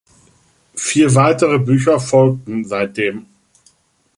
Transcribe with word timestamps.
Vier 0.77 1.13
weitere 1.13 1.59
Bücher 1.59 1.99
folgten 1.99 2.65
seitdem. 2.65 3.27